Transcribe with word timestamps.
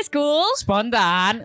Podcast 0.00 0.16
School 0.16 0.48
Spontan. 0.56 1.44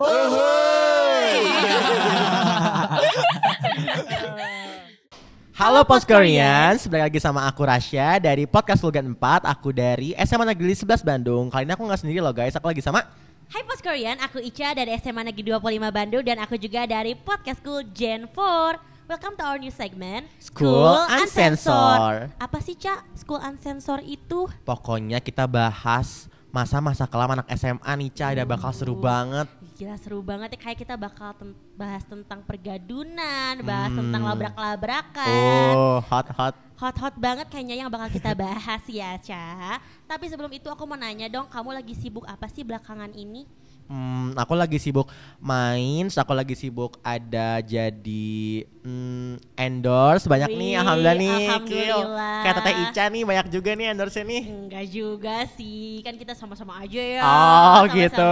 Halo 5.60 5.84
Poskorians, 5.84 6.88
balik 6.88 7.12
lagi 7.12 7.20
sama 7.20 7.44
aku 7.44 7.68
Rasya 7.68 8.16
dari 8.16 8.48
Podcast 8.48 8.80
Vulgan 8.80 9.12
4 9.12 9.44
Aku 9.44 9.76
dari 9.76 10.16
SMA 10.24 10.56
Negeri 10.56 10.72
11 10.72 11.04
Bandung 11.04 11.52
Kali 11.52 11.68
ini 11.68 11.76
aku 11.76 11.84
nggak 11.84 12.00
sendiri 12.00 12.24
loh 12.24 12.32
guys, 12.32 12.56
aku 12.56 12.72
lagi 12.72 12.80
sama 12.80 13.04
Hai 13.52 13.60
Post 13.68 13.84
Korean, 13.84 14.16
aku 14.24 14.40
Ica 14.40 14.72
dari 14.72 14.96
SMA 15.04 15.20
Negeri 15.28 15.52
25 15.52 15.92
Bandung 15.92 16.24
dan 16.24 16.40
aku 16.40 16.56
juga 16.56 16.88
dari 16.88 17.12
Podcast 17.12 17.60
School 17.60 17.84
Gen 17.92 18.24
4. 18.24 19.12
Welcome 19.12 19.36
to 19.36 19.44
our 19.44 19.60
new 19.60 19.68
segment 19.68 20.32
School 20.40 21.04
Uncensored. 21.12 22.32
Apa 22.40 22.58
sih 22.64 22.72
Ca? 22.80 23.04
School 23.12 23.36
Uncensored 23.36 24.08
itu? 24.08 24.48
Pokoknya 24.64 25.20
kita 25.20 25.44
bahas 25.44 26.32
masa-masa 26.56 27.04
kelam 27.04 27.28
anak 27.30 27.44
SMA 27.52 27.92
nih 28.00 28.10
Ca, 28.10 28.32
Udah 28.32 28.48
bakal 28.48 28.70
seru 28.72 28.96
banget 28.96 29.44
Gila 29.76 29.96
seru 30.00 30.24
banget 30.24 30.56
ya 30.56 30.58
kayak 30.58 30.78
kita 30.80 30.94
bakal 30.96 31.36
ten- 31.36 31.52
bahas 31.76 32.00
tentang 32.02 32.40
pergadunan, 32.40 33.60
bahas 33.60 33.92
Hmm. 33.92 34.00
tentang 34.00 34.22
labrak-labrakan. 34.24 35.74
Oh, 35.76 36.00
hot-hot 36.00 36.56
Hot-hot 36.76 37.16
banget 37.16 37.48
kayaknya 37.48 37.80
yang 37.80 37.88
bakal 37.88 38.12
kita 38.12 38.36
bahas 38.36 38.84
ya 38.84 39.16
Ca. 39.16 39.80
Tapi 40.04 40.28
sebelum 40.28 40.52
itu 40.52 40.68
aku 40.68 40.84
mau 40.84 40.92
nanya 40.92 41.24
dong, 41.32 41.48
kamu 41.48 41.72
lagi 41.72 41.96
sibuk 41.96 42.28
apa 42.28 42.52
sih 42.52 42.68
belakangan 42.68 43.16
ini? 43.16 43.48
Hmm, 43.86 44.34
aku 44.34 44.58
lagi 44.58 44.82
sibuk 44.82 45.06
main, 45.38 46.10
aku 46.10 46.32
lagi 46.34 46.58
sibuk 46.58 46.98
ada 47.06 47.62
jadi 47.62 48.66
hmm, 48.82 49.38
endorse 49.54 50.26
banyak 50.26 50.52
nih, 50.58 50.74
Wih, 50.74 50.80
alhamdulillah 50.82 51.14
nih. 51.16 51.38
alhamdulillah. 51.46 52.38
Kayak 52.42 52.54
Teteh 52.58 52.74
Ica 52.82 53.04
nih 53.14 53.22
banyak 53.22 53.46
juga 53.54 53.70
nih 53.78 53.86
endorse 53.94 54.20
nih. 54.26 54.42
Enggak 54.50 54.84
juga 54.90 55.36
sih, 55.54 56.02
kan 56.02 56.18
kita 56.18 56.34
sama-sama 56.34 56.82
aja 56.82 56.98
ya. 56.98 57.22
Oh 57.22 57.86
Sama-sama 57.86 57.94
gitu. 57.94 58.30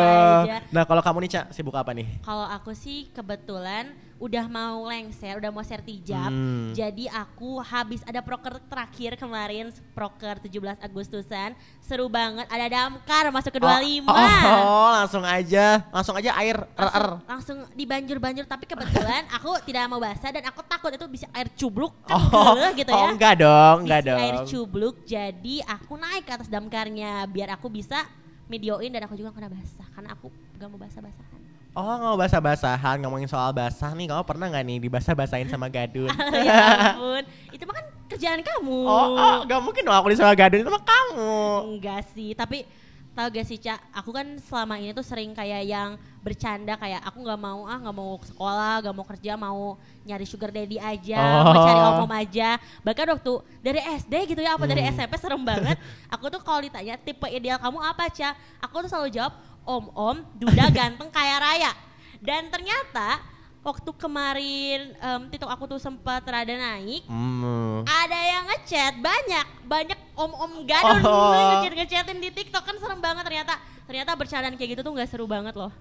aja. 0.51 0.57
Nah 0.75 0.83
kalau 0.83 1.03
kamu 1.07 1.19
nih 1.23 1.31
Ca, 1.39 1.43
sibuk 1.55 1.75
apa 1.79 1.95
nih? 1.95 2.07
Kalau 2.27 2.45
aku 2.51 2.75
sih 2.75 3.07
kebetulan 3.15 3.95
udah 4.25 4.49
mau 4.49 4.89
lengser, 4.89 5.37
udah 5.37 5.53
mau 5.53 5.61
sertijab. 5.61 6.33
Hmm. 6.33 6.73
Jadi 6.73 7.05
aku 7.13 7.61
habis 7.61 8.01
ada 8.09 8.25
proker 8.25 8.57
terakhir 8.65 9.21
kemarin, 9.21 9.69
proker 9.93 10.41
17 10.41 10.81
Agustusan. 10.81 11.53
Seru 11.85 12.09
banget, 12.09 12.49
ada 12.49 12.65
damkar 12.65 13.29
masuk 13.29 13.53
ke 13.53 13.61
25. 13.61 14.09
Oh, 14.09 14.17
oh, 14.17 14.89
langsung 14.97 15.21
aja, 15.21 15.85
langsung 15.93 16.17
aja 16.17 16.33
air 16.41 16.57
er, 16.57 16.89
er. 16.89 17.09
Langsung 17.29 17.69
dibanjur-banjur 17.77 18.49
tapi 18.49 18.65
kebetulan 18.65 19.29
aku 19.29 19.61
tidak 19.69 19.85
mau 19.93 20.01
basah 20.01 20.33
dan 20.33 20.49
aku 20.49 20.65
takut 20.65 20.89
itu 20.89 21.05
bisa 21.05 21.29
air 21.37 21.53
cubluk 21.53 21.93
kan 22.09 22.17
Oh, 22.17 22.57
geleh 22.57 22.73
gitu 22.81 22.91
oh 22.91 23.05
ya. 23.05 23.09
enggak 23.13 23.35
dong, 23.37 23.77
enggak 23.85 24.01
Isi 24.01 24.09
dong. 24.09 24.19
air 24.25 24.37
cubluk 24.49 24.97
jadi 25.05 25.55
aku 25.69 26.01
naik 26.01 26.25
ke 26.25 26.33
atas 26.33 26.49
damkarnya 26.49 27.29
biar 27.29 27.53
aku 27.53 27.69
bisa 27.69 28.01
videoin 28.49 28.89
dan 28.89 29.05
aku 29.05 29.17
juga 29.17 29.37
kena 29.37 29.53
basah 29.53 29.85
karena 29.93 30.17
aku 30.17 30.33
gak 30.57 30.69
mau 30.69 30.81
basah-basahan. 30.81 31.41
Oh 31.75 31.83
nggak 31.83 32.31
basah-basahan 32.31 33.03
ngomongin 33.03 33.27
soal 33.27 33.51
basah 33.51 33.91
nih, 33.93 34.07
kamu 34.07 34.23
pernah 34.23 34.47
nggak 34.47 34.63
nih 34.63 34.79
dibasah-basahin 34.79 35.51
sama 35.51 35.67
Gadun? 35.67 36.07
ya 36.47 36.95
ampun, 36.95 37.23
itu 37.55 37.63
mah 37.67 37.75
kan 37.75 37.87
kerjaan 38.07 38.41
kamu. 38.47 38.79
oh, 38.87 39.07
oh, 39.19 39.37
nggak 39.43 39.59
mungkin 39.59 39.83
dong 39.83 39.97
aku 39.99 40.15
di 40.15 40.17
sama 40.17 40.39
Gadun 40.39 40.63
itu 40.63 40.71
mah 40.71 40.85
kamu. 40.87 41.35
Enggak 41.75 42.07
sih, 42.15 42.31
tapi 42.39 42.63
tau 43.11 43.27
gak 43.27 43.47
sih 43.47 43.59
Cak, 43.59 43.79
aku 43.91 44.11
kan 44.11 44.27
selama 44.43 44.75
ini 44.75 44.91
tuh 44.91 45.07
sering 45.07 45.35
kayak 45.35 45.63
yang 45.67 45.95
bercanda 46.19 46.75
kayak 46.75 46.99
aku 47.03 47.23
nggak 47.23 47.39
mau 47.39 47.63
ah 47.63 47.79
nggak 47.79 47.95
mau 47.95 48.19
sekolah, 48.23 48.75
nggak 48.83 48.95
mau 48.95 49.07
kerja, 49.07 49.33
mau 49.35 49.61
nyari 50.03 50.27
sugar 50.27 50.51
daddy 50.51 50.79
aja, 50.79 51.23
mau 51.43 51.59
cari 51.59 51.79
Oh. 51.79 52.07
om 52.07 52.11
aja. 52.11 52.59
Bahkan 52.83 53.07
waktu 53.15 53.33
dari 53.63 53.81
SD 53.83 54.15
gitu 54.31 54.43
ya, 54.43 54.55
apa 54.55 54.67
dari 54.67 54.83
Hmm. 54.83 54.95
SMP 54.95 55.15
serem 55.19 55.43
banget. 55.43 55.75
Aku 56.15 56.27
tuh 56.27 56.39
kalau 56.39 56.63
ditanya 56.63 56.95
tipe 56.99 57.27
ideal 57.27 57.59
kamu 57.59 57.83
apa 57.83 58.11
Cak, 58.11 58.35
aku 58.63 58.83
tuh 58.83 58.91
selalu 58.91 59.11
jawab 59.11 59.35
om-om, 59.65 60.21
duda 60.35 60.69
ganteng 60.71 61.09
kaya 61.09 61.37
raya. 61.37 61.73
Dan 62.19 62.49
ternyata 62.49 63.21
waktu 63.61 63.91
kemarin 63.95 64.93
em, 64.95 65.21
TikTok 65.27 65.49
aku 65.49 65.65
tuh 65.67 65.81
sempat 65.81 66.21
rada 66.23 66.53
naik, 66.53 67.01
Hmm. 67.05 67.81
ada 67.83 68.19
yang 68.21 68.45
ngechat 68.47 68.95
banyak 68.97 69.47
banyak 69.65 69.99
om-om 70.15 70.63
gadun 70.63 71.01
Oh. 71.01 71.33
ngechat 71.33 71.73
ngechatin 71.75 72.19
di 72.19 72.29
TikTok 72.29 72.61
kan 72.61 72.77
serem 72.77 73.01
banget 73.01 73.25
ternyata 73.25 73.57
ternyata 73.85 74.13
bercandaan 74.13 74.55
kayak 74.55 74.71
gitu 74.71 74.83
tuh 74.83 74.93
nggak 74.93 75.09
seru 75.09 75.25
banget 75.25 75.53
loh 75.55 75.73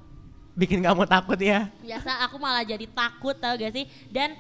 Bikin 0.54 0.80
kamu 0.80 1.04
takut 1.06 1.36
ya? 1.36 1.68
biasa 1.82 2.24
aku 2.24 2.38
malah 2.38 2.62
jadi 2.62 2.86
takut 2.86 3.34
tau 3.34 3.58
gak 3.58 3.74
sih 3.74 3.84
dan 4.08 4.32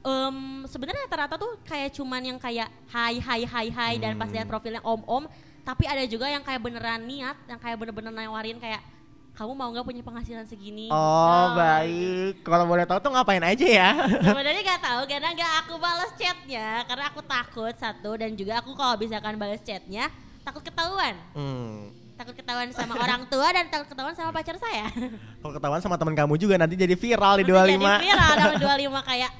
em, 0.00 0.36
sebenarnya 0.66 1.06
rata-rata 1.06 1.36
tuh 1.36 1.56
kayak 1.62 1.92
cuman 1.92 2.22
yang 2.24 2.38
kayak 2.38 2.68
hai 2.88 3.16
hai 3.16 3.40
hai 3.42 3.66
hai 3.68 3.94
dan 3.96 4.16
pas 4.16 4.26
lihat 4.26 4.44
profilnya 4.44 4.82
om-om 4.82 5.24
tapi 5.70 5.86
ada 5.86 6.02
juga 6.02 6.26
yang 6.26 6.42
kayak 6.42 6.58
beneran 6.58 6.98
niat 7.00 7.38
yang 7.46 7.56
kayak 7.56 7.78
bener-bener 7.78 8.10
nawarin 8.10 8.58
kayak 8.58 8.82
kamu 9.30 9.54
mau 9.54 9.70
nggak 9.70 9.86
punya 9.86 10.02
penghasilan 10.02 10.42
segini 10.42 10.90
Oh 10.90 10.98
Nah, 10.98 11.54
baik. 11.54 12.42
Kalau 12.42 12.66
boleh 12.66 12.82
tahu 12.82 12.98
tuh 12.98 13.08
ngapain 13.08 13.40
aja 13.40 13.62
ya? 13.62 13.90
Sebenarnya 14.26 14.62
gak 14.66 14.82
tahu 14.82 15.00
karena 15.06 15.30
gak 15.32 15.52
aku 15.62 15.74
balas 15.78 16.10
chatnya 16.12 16.82
karena 16.84 17.04
aku 17.06 17.20
takut 17.22 17.70
satu 17.72 18.10
dan 18.16 18.34
juga 18.34 18.58
aku 18.58 18.74
kalau 18.74 18.98
misalkan 18.98 19.38
balas 19.38 19.62
chatnya 19.62 20.10
takut 20.42 20.60
ketahuan 20.60 21.14
Hmm. 21.32 21.94
takut 22.18 22.34
ketahuan 22.34 22.68
sama 22.68 22.98
orang 22.98 23.24
tua 23.30 23.48
dan 23.48 23.70
takut 23.70 23.86
ketahuan 23.86 24.12
sama 24.12 24.28
pacar 24.28 24.58
saya. 24.58 24.90
Kalau 25.40 25.52
ketahuan 25.54 25.80
sama 25.80 25.96
teman 25.96 26.12
kamu 26.12 26.34
juga 26.36 26.58
nanti 26.58 26.74
jadi 26.74 26.92
viral 26.92 27.40
di 27.40 27.44
Nanti 27.46 27.78
25. 27.78 27.80
Jadi 27.80 27.96
viral 28.02 28.32
dalam 28.34 28.56
25 28.98 29.08
kayak 29.08 29.30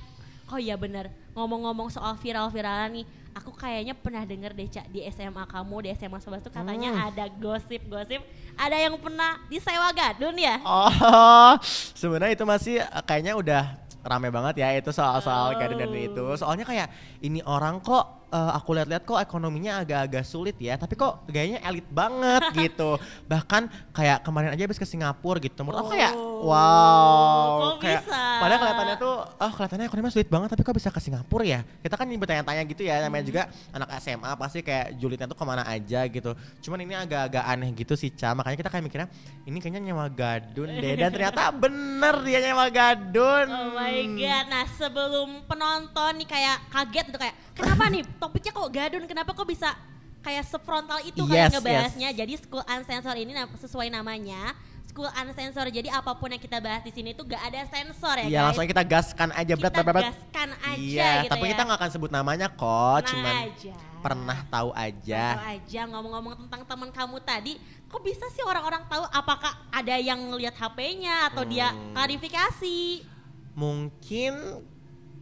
oh 0.49 0.59
iya 0.59 0.75
bener 0.75 1.07
ngomong-ngomong 1.31 1.93
soal 1.93 2.17
viral-viralan 2.17 3.03
nih 3.03 3.07
aku 3.33 3.51
kayaknya 3.53 3.95
pernah 3.95 4.23
denger 4.23 4.53
deh 4.53 4.69
Cak 4.69 4.87
di 4.89 5.07
SMA 5.09 5.45
kamu 5.45 5.77
di 5.81 5.89
SMA 5.95 6.19
11 6.19 6.43
tuh 6.43 6.53
katanya 6.53 6.91
Hmm. 6.91 7.07
ada 7.09 7.25
gosip-gosip 7.31 8.21
ada 8.55 8.77
yang 8.77 8.99
pernah 8.99 9.39
disewa 9.47 9.89
gadun 9.91 10.35
ya 10.35 10.59
Oh, 10.61 11.55
sebenarnya 12.01 12.35
itu 12.35 12.45
masih 12.45 12.75
eh, 12.81 13.03
kayaknya 13.03 13.33
udah 13.35 13.65
rame 14.01 14.29
banget 14.29 14.55
ya 14.59 14.69
itu 14.75 14.91
soal-soal 14.91 15.53
Oh. 15.53 15.57
gadun 15.57 15.79
dan 15.79 15.93
itu. 15.93 16.25
Soalnya 16.35 16.65
kayak 16.65 16.89
ini 17.21 17.45
orang 17.45 17.79
kok 17.79 18.20
eh, 18.31 18.51
aku 18.55 18.71
lihat-lihat 18.79 19.03
kok 19.03 19.19
ekonominya 19.19 19.83
agak-agak 19.83 20.25
sulit 20.25 20.57
ya, 20.57 20.79
tapi 20.79 20.95
kok 20.95 21.27
gayanya 21.27 21.61
elit 21.67 21.87
banget 21.91 22.43
gitu. 22.71 22.97
Bahkan 23.27 23.93
kayak 23.93 24.23
kemarin 24.23 24.55
aja 24.55 24.63
habis 24.65 24.79
ke 24.79 24.87
Singapura 24.87 25.43
gitu. 25.43 25.61
Menurut 25.67 25.83
aku 25.83 25.91
kayak 25.93 26.13
Oh, 26.41 26.49
wow, 26.49 27.77
kok 27.77 27.85
kayak 27.85 28.01
bisa? 28.09 28.23
padahal 28.41 28.59
kelihatannya 28.65 28.97
tuh 28.97 29.15
oh 29.29 29.53
kelihatannya 29.53 29.85
ekonominya 29.93 30.15
sulit 30.17 30.29
banget 30.33 30.49
tapi 30.57 30.63
kok 30.65 30.73
bisa 30.73 30.89
ke 30.89 31.01
Singapura 31.05 31.45
ya? 31.45 31.61
Kita 31.85 31.95
kan 32.01 32.09
bertanya-tanya 32.09 32.63
gitu 32.65 32.83
ya, 32.89 33.05
namanya 33.05 33.25
juga 33.29 33.43
anak 33.77 33.89
SMA 34.01 34.31
pasti 34.41 34.65
kayak 34.65 34.97
julidnya 34.97 35.29
tuh 35.29 35.37
ke 35.37 35.45
mana 35.45 35.69
aja 35.69 36.01
gitu. 36.09 36.33
Cuman 36.65 36.81
ini 36.81 36.97
agak-agak 36.97 37.45
aneh 37.45 37.77
gitu 37.77 37.93
sih, 37.93 38.09
Ca. 38.17 38.33
Makanya 38.33 38.57
kita 38.57 38.71
kayak 38.73 38.85
mikirnya 38.89 39.09
ini 39.45 39.59
kayaknya 39.61 39.93
nyewa 39.93 40.09
gadun 40.09 40.69
deh 40.81 40.95
dan 40.97 41.11
ternyata 41.13 41.53
bener 41.63 42.15
dia 42.25 42.39
nyewa 42.41 42.67
gadun. 42.73 43.47
Oh 43.53 43.77
my 43.77 44.01
god, 44.17 44.45
nah 44.49 44.65
sebelum 44.81 45.29
penonton 45.45 46.13
nih 46.25 46.29
kayak 46.29 46.57
kaget 46.73 47.05
gitu 47.13 47.19
kayak 47.21 47.37
kenapa 47.53 47.85
nih 47.93 48.03
topiknya 48.21 48.53
kok 48.53 48.69
gadun, 48.69 49.05
kenapa 49.05 49.33
kok 49.33 49.45
bisa 49.45 49.73
kayak 50.21 50.45
sefrontal 50.45 51.01
itu 51.01 51.25
Yes, 51.25 51.49
kalian 51.49 51.53
ngebahasnya. 51.57 52.09
Jadi 52.13 52.33
School 52.37 52.61
Unsensor 52.63 53.17
ini 53.17 53.33
sesuai 53.57 53.89
namanya 53.89 54.53
School 54.85 55.09
Unsensor. 55.09 55.67
Jadi 55.67 55.89
apa 55.89 56.13
pun 56.13 56.29
yang 56.29 56.39
kita 56.39 56.59
bahas 56.59 56.83
di 56.83 56.91
sini 56.91 57.11
tuh 57.11 57.25
gak 57.25 57.41
ada 57.41 57.65
sensor 57.65 58.19
ya 58.19 58.27
Iya 58.27 58.31
guys. 58.31 58.45
langsung 58.45 58.69
kita 58.69 58.85
gaskan 58.85 59.29
aja 59.33 59.55
berat 59.55 59.71
kita 59.71 59.81
berat 59.81 59.95
berat. 59.97 60.13
gaskan 60.13 60.49
aja 60.61 60.77
Iya, 60.77 61.11
gitu 61.23 61.31
tapi 61.31 61.45
ya. 61.45 61.51
kita 61.51 61.63
nggak 61.65 61.79
akan 61.79 61.91
sebut 61.91 62.11
namanya 62.11 62.47
kok, 62.47 62.69
Tenang 62.99 63.09
cuman 63.09 63.35
aja. 63.47 63.75
pernah 63.99 64.39
tahu 64.47 64.69
aja. 64.75 65.25
Tahu 65.31 65.47
aja 65.49 65.81
ngomong-ngomong 65.87 66.35
tentang 66.39 66.63
teman 66.67 66.91
kamu 66.91 67.17
tadi, 67.23 67.53
kok 67.87 68.03
bisa 68.03 68.27
sih 68.31 68.43
orang-orang 68.43 68.83
tahu 68.85 69.05
apakah 69.07 69.53
ada 69.71 69.95
yang 69.95 70.19
lihat 70.35 70.53
HP-nya 70.53 71.31
atau 71.31 71.43
dia 71.43 71.71
Hmm. 71.71 71.95
klarifikasi? 71.95 73.09
mungkin 73.51 74.63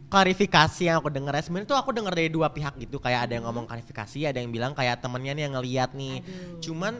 klarifikasi 0.09 0.81
yang 0.83 0.97
aku 0.97 1.07
denger 1.07 1.31
ya 1.31 1.41
sebenarnya 1.41 1.69
tuh 1.69 1.77
aku 1.77 1.89
denger 1.91 2.11
dari 2.11 2.27
dua 2.27 2.49
pihak 2.49 2.75
gitu 2.77 2.97
kayak 2.97 3.29
ada 3.29 3.33
yang 3.33 3.45
ngomong 3.45 3.63
klarifikasi 3.63 4.25
ada 4.25 4.37
yang 4.37 4.49
bilang 4.49 4.73
kayak 4.73 4.99
temennya 4.99 5.31
nih 5.31 5.43
yang 5.45 5.53
ngeliat 5.53 5.89
nih 5.93 6.19
Aduh. 6.19 6.59
cuman 6.59 6.93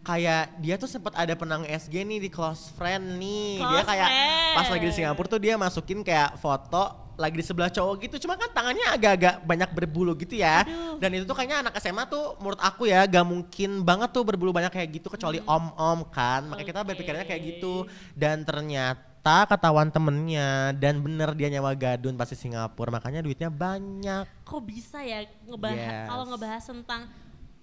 kayak 0.00 0.58
dia 0.58 0.74
tuh 0.74 0.84
sempat 0.86 1.12
ada 1.12 1.32
penang 1.32 1.62
SG 1.62 2.02
nih 2.02 2.18
di 2.18 2.28
close 2.28 2.72
friend 2.72 3.16
nih 3.16 3.56
dia 3.56 3.68
Close 3.78 3.88
kayak 3.88 4.08
friend. 4.10 4.54
pas 4.54 4.66
lagi 4.68 4.84
di 4.84 4.94
Singapura 4.94 5.26
tuh 5.26 5.38
dia 5.38 5.54
masukin 5.54 6.00
kayak 6.00 6.36
foto 6.36 6.84
lagi 7.14 7.36
di 7.36 7.46
sebelah 7.46 7.70
cowok 7.70 7.94
gitu 8.02 8.26
cuma 8.26 8.34
kan 8.34 8.50
tangannya 8.50 8.90
agak-agak 8.90 9.34
banyak 9.40 9.70
berbulu 9.70 10.12
gitu 10.14 10.34
ya 10.34 10.60
Aduh. 10.62 10.98
dan 10.98 11.14
itu 11.14 11.24
tuh 11.24 11.32
kayaknya 11.32 11.62
anak 11.62 11.78
SMA 11.78 12.04
tuh 12.04 12.34
menurut 12.36 12.58
aku 12.58 12.84
ya 12.84 13.04
gak 13.04 13.22
mungkin 13.22 13.80
banget 13.80 14.10
tuh 14.10 14.24
berbulu 14.24 14.50
banyak 14.50 14.68
kayak 14.68 14.88
gitu 14.94 15.08
kecuali 15.08 15.38
om-om 15.40 16.04
kan 16.08 16.42
makanya 16.44 16.66
kita 16.66 16.74
Hmm. 16.74 16.82
Oke. 16.82 16.90
berpikirnya 16.90 17.24
kayak 17.24 17.42
gitu 17.46 17.74
dan 18.12 18.42
ternyata 18.42 19.13
ketahuan 19.24 19.88
temennya 19.88 20.76
dan 20.76 21.00
bener 21.00 21.32
dia 21.32 21.48
nyawa 21.48 21.72
gadun 21.72 22.12
pasti 22.12 22.36
Singapura 22.36 22.92
makanya 22.92 23.24
duitnya 23.24 23.48
banyak. 23.48 24.28
Kok 24.44 24.60
bisa 24.60 25.00
ya 25.00 25.24
ngebahas 25.48 25.80
Yes. 25.80 26.04
kalau 26.04 26.24
ngebahas 26.28 26.62
tentang 26.62 27.02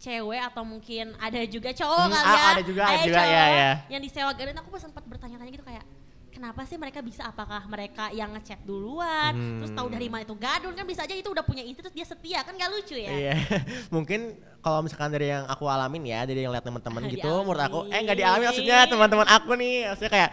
cewek 0.02 0.42
atau 0.42 0.66
mungkin 0.66 1.13
ada 1.22 1.38
juga 1.46 1.69
cowok 1.69 1.98
Hmm, 2.02 2.10
kali 2.10 2.25
ah, 2.25 2.34
ya 2.34 2.50
ada 2.58 2.63
juga, 2.66 2.81
ada 2.84 3.06
juga, 3.06 3.22
ya, 3.22 3.46
ya. 3.46 3.72
yang 3.94 4.02
disewa 4.02 4.34
gadun. 4.34 4.58
Aku 4.58 4.74
sempat 4.81 5.06
bertanya-tanya 5.06 5.52
gitu 5.54 5.62
kayak 5.62 5.86
kenapa 6.34 6.66
sih 6.66 6.81
mereka 6.81 7.06
bisa? 7.06 7.22
Apakah 7.30 7.69
mereka 7.69 8.10
yang 8.10 8.34
ngechat 8.34 8.66
duluan? 8.66 9.30
Hmm. 9.38 9.60
terus 9.62 9.78
tahu 9.78 9.94
dari 9.94 10.10
mana 10.10 10.25
itu 10.25 10.34
gadun? 10.34 10.74
Kan 10.74 10.90
bisa 10.90 11.06
aja 11.06 11.13
itu 11.13 11.30
udah 11.30 11.46
punya 11.46 11.62
istri 11.62 11.86
terus 11.86 11.94
dia 11.94 12.08
setia. 12.10 12.42
Kan 12.42 12.58
gak 12.58 12.74
lucu 12.74 12.98
ya? 12.98 13.13
Iya, 13.13 13.34
mungkin 13.94 14.34
kalau 14.66 14.81
misalkan 14.81 15.13
dari 15.13 15.30
yang 15.30 15.46
aku 15.46 15.69
alamin 15.69 16.02
ya, 16.10 16.25
dari 16.25 16.42
yang 16.42 16.50
lihat 16.50 16.66
teman-teman 16.66 17.06
gitu, 17.06 17.30
menurut 17.46 17.62
aku, 17.62 17.80
eh 17.90 18.02
nggak 18.02 18.18
dialami 18.18 18.44
maksudnya 18.50 18.78
teman-teman 18.86 19.28
aku 19.30 19.54
nih, 19.58 19.90
maksudnya 19.90 20.13
kayak 20.13 20.30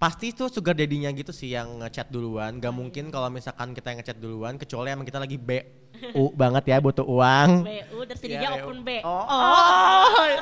pasti 0.00 0.32
tuh 0.32 0.48
sugar 0.48 0.72
daddy-nya 0.72 1.12
gitu 1.12 1.28
sih 1.30 1.52
yang 1.52 1.78
ngechat 1.78 2.08
duluan. 2.08 2.56
Gak 2.56 2.72
mungkin 2.72 3.12
kalau 3.12 3.28
misalkan 3.28 3.70
kita 3.70 3.92
yang 3.92 4.00
ngechat 4.00 4.16
duluan, 4.16 4.56
kecuali 4.56 4.88
emang 4.88 5.04
kita 5.04 5.20
lagi 5.20 5.36
BU 5.36 6.24
banget 6.32 6.64
ya, 6.66 6.80
butuh 6.80 7.04
uang. 7.04 7.50
BU 7.62 7.98
terus 8.04 8.20
Iya, 8.22 8.40
dia 8.40 8.50
BU. 8.50 8.64
open 8.64 8.78
B 8.80 8.88
Oh, 9.02 9.22
Oh. 9.22 10.32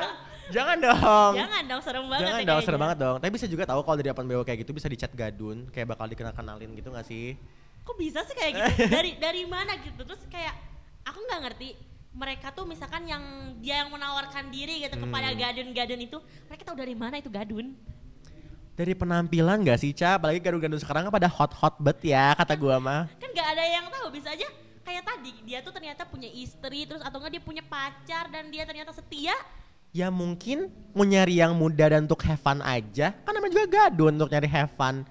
jangan 0.49 0.79
dong. 0.79 1.33
jangan 1.35 1.61
dong 1.67 1.81
serem 1.83 2.05
banget 2.07 2.23
Jangan 2.25 2.39
ya 2.39 2.47
dong, 2.47 2.59
serem 2.63 2.79
banget 2.79 2.97
dong. 2.97 3.15
Tapi 3.19 3.31
bisa 3.31 3.45
juga 3.45 3.63
tahu 3.65 3.83
kalau 3.83 3.97
dari 3.97 4.09
open 4.09 4.25
BO 4.25 4.41
kayak 4.41 4.59
gitu 4.59 4.71
bisa 4.71 4.87
dicat 4.87 5.11
gadun, 5.11 5.67
kayak 5.69 5.87
bakal 5.87 6.07
dikenal-kenalin 6.07 6.71
gitu 6.73 6.89
gak 6.89 7.05
sih? 7.05 7.35
kok 7.79 7.97
bisa 7.97 8.21
sih 8.21 8.37
kayak 8.37 8.53
gitu 8.53 8.85
dari 8.93 9.17
dari 9.17 9.43
mana 9.43 9.73
gitu 9.75 10.05
terus 10.05 10.21
kayak 10.29 10.53
aku 11.01 11.17
nggak 11.19 11.41
ngerti 11.41 11.73
mereka 12.11 12.53
tuh 12.53 12.61
misalkan 12.61 13.01
yang 13.03 13.23
dia 13.57 13.81
yang 13.81 13.89
menawarkan 13.89 14.45
diri 14.47 14.77
gitu 14.79 14.93
kepada 14.95 15.25
Hmm. 15.27 15.41
gadun-gadun 15.41 15.97
itu 15.99 16.17
mereka 16.45 16.63
tahu 16.63 16.77
dari 16.77 16.93
mana 16.93 17.17
itu 17.17 17.33
gadun 17.33 17.73
Dari 18.79 18.95
penampilan 18.95 19.67
gak 19.67 19.83
sih, 19.83 19.91
Ca? 19.91 20.15
Apalagi 20.15 20.39
gadun-gadun 20.39 20.79
sekarang 20.79 21.03
kan 21.03 21.11
pada 21.11 21.27
hot-hot 21.27 21.75
bet 21.83 21.99
ya, 21.99 22.31
kata 22.31 22.55
gua 22.55 22.79
mah. 22.79 23.11
kan 23.19 23.27
nggak 23.27 23.47
ada 23.51 23.63
yang 23.67 23.85
tahu 23.91 24.07
bisa 24.15 24.31
aja 24.31 24.47
kayak 24.87 25.03
tadi 25.03 25.35
dia 25.43 25.59
tuh 25.59 25.75
ternyata 25.75 26.07
punya 26.07 26.31
istri 26.31 26.87
terus 26.87 27.03
atau 27.03 27.19
enggak 27.19 27.35
dia 27.35 27.43
punya 27.43 27.59
pacar 27.59 28.31
dan 28.31 28.47
dia 28.47 28.63
ternyata 28.63 28.95
setia 28.95 29.35
Ya 29.91 30.07
mungkin 30.07 30.71
mau 30.95 31.03
nyari 31.03 31.43
yang 31.43 31.51
muda 31.59 31.91
dan 31.91 32.07
untuk 32.07 32.23
have 32.23 32.39
fun 32.39 32.63
aja. 32.63 33.11
Kan 33.25 33.35
namanya 33.35 33.57
juga 33.57 33.65
gadun 33.67 34.15
untuk 34.15 34.31
nyari 34.31 34.47
have 34.47 34.71
fun. 34.79 35.03